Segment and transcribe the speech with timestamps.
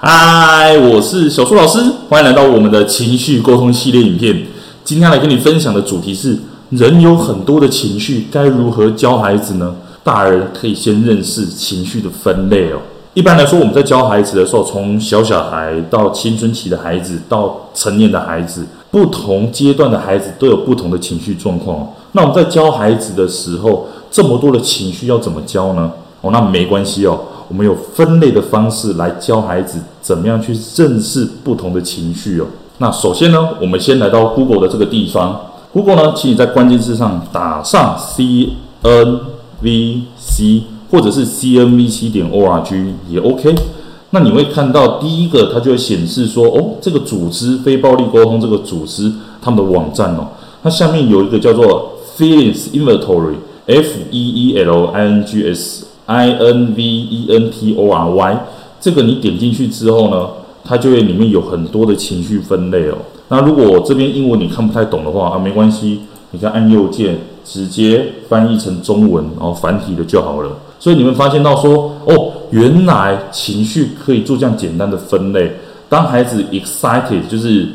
[0.00, 4.46] 嗨，我是小树老师，欢迎来到我们的情绪沟通系列影片。
[4.84, 6.38] 今天来跟你分享的主题是：
[6.70, 9.74] 人有很多的情绪，该如何教孩子呢？
[10.04, 12.78] 大人可以先认识情绪的分类哦。
[13.14, 21.84] 一般来说，我们在教孩子的时候，从小小孩到青春期的孩子，到成年的孩子，不同阶段的孩子都有不同的情绪状况。
[22.12, 25.90] 那我们在教孩子的时候，这么多的情绪要怎么教呢？
[26.20, 27.18] 哦，那没关系哦，
[27.48, 32.46] 我们有分类的方式来教孩子怎么样去认识不同的情绪哦。
[32.78, 35.40] 那首先呢，我们先来到 Google 的这个地方
[35.72, 38.50] ，Google 呢，请你在关键字上打上 C
[38.82, 39.20] N
[39.60, 43.54] V C 或者是 C N V C 点 O R G 也 OK。
[44.10, 50.28] 那你会看到第一个，它就会显示说，哦，这个组织非暴力沟通这个组织他们的网站哦，
[50.62, 57.74] 它下面有一个叫做 Feelings Inventory，F E E L I N G S I N V E N T
[57.76, 58.40] O R Y，
[58.80, 60.26] 这个你点进去之后呢，
[60.64, 62.96] 它就会里面有很多的情绪分类哦。
[63.28, 66.00] 那如果这边英文你看不太懂的话啊，没关系，
[66.30, 70.50] 你再按右键直接翻译成中文，然后繁体的就好了。
[70.78, 75.52] 所以你会发现到说，哦，原来情绪可以做这样简单的分类。
[75.90, 77.68] 当孩子 excited 就是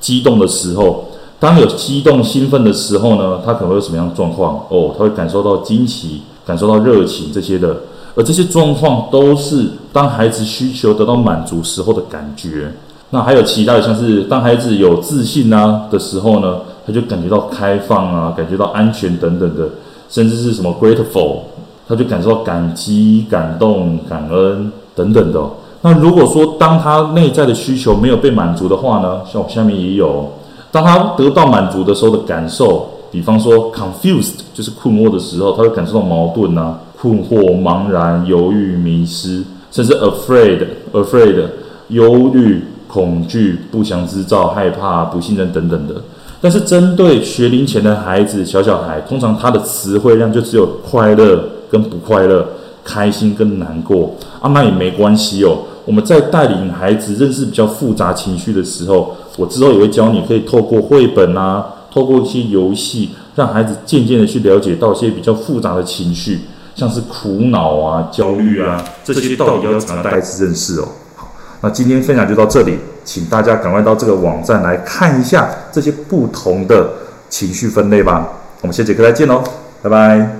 [0.00, 1.04] 激动的时候。
[1.38, 4.54] 当有激动、兴奋的时候呢，他可能会有什么样的状况？
[4.70, 7.76] 哦，他会感受到惊奇，感受到热情这些的。
[8.14, 12.72] 而这些状况都是当孩子需求得到满足时候的感觉。
[13.10, 19.68] 那还有其他的，像是当孩子有自信啊的时候呢，他就感觉到开放啊，感觉到安全等等的，
[20.08, 21.40] 甚至是什么 grateful，
[21.86, 25.40] 他就感受到感激、感动、感恩等等的。
[25.82, 30.28] 那如果说当他内在的需求没有被满足的话呢，像我下面也有。
[30.72, 41.42] 当他得到满足的时候的感受，比方说 confused 就是困惑的时候，他会感受到矛盾啊、困惑、茫然、犹豫、迷失，甚至 afraid、afraid
[41.88, 45.94] 忧虑、恐惧、不祥之兆、害怕、不信任等等的。
[46.42, 52.46] 但是针对学龄前的孩子、小小孩，通常他的词汇量就只有快乐跟不快乐、
[52.84, 55.60] 开心跟难过啊，那也没关系哦。
[55.86, 61.64] 我们在带领孩子认识比较复杂情绪的时候，我之后也会教你，可以透过绘本啊，
[61.96, 66.40] 透过一些游戏，让孩子渐渐的去了解到一些比较复杂的情绪，
[66.74, 70.88] 像是苦恼啊、焦虑啊，这些到底要怎么带孩子认识哦？
[71.14, 76.86] 好，那今天分享就到这里，请大家赶快到这个网站来看一下这些不同的
[77.30, 78.28] 情绪分类吧。
[78.60, 79.42] 我们下节课再见喽，
[79.80, 80.36] 拜拜。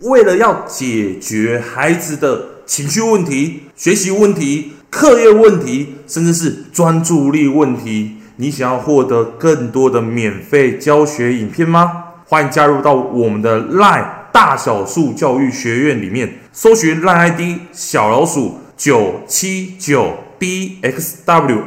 [0.00, 12.04] 为了要解决孩子的情绪问题、学习问题、课业问题，甚至是专注力问题，你想要获得更多的免费教学影片吗？
[12.26, 17.40] 欢迎加入到我们的 LINE 大小树教育学院里面，搜寻 LINE ID
[17.72, 21.60] 小老鼠九七九 dxwrf，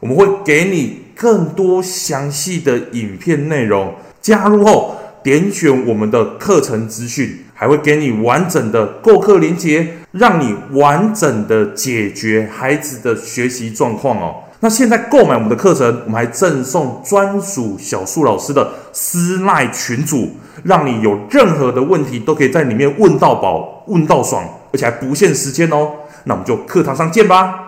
[0.00, 3.94] 我们会给你更多详细的影片内容。
[4.20, 4.96] 加入后。
[5.22, 14.34] 点选我们的课程资讯，还会给你完整的购课链接，让你完整的解决孩子的学习状况哦。
[14.64, 20.30] 那现在购买我们的课程，我们还赠送专属小树老师的私赖群组，
[20.62, 25.90] 让你有任何的问题都可以在里面问到宝、问到爽，而且还不限时间哦。
[26.22, 27.61] 那我们就课堂上见吧。